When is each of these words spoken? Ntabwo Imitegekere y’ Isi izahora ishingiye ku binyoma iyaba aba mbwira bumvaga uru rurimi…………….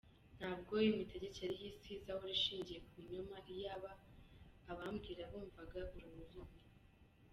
Ntabwo 0.39 0.73
Imitegekere 0.89 1.53
y’ 1.61 1.65
Isi 1.71 1.89
izahora 1.97 2.31
ishingiye 2.37 2.79
ku 2.85 2.91
binyoma 2.97 3.37
iyaba 3.51 3.91
aba 4.71 4.85
mbwira 4.93 5.23
bumvaga 5.31 5.79
uru 5.97 6.05
rurimi……………. 6.17 6.41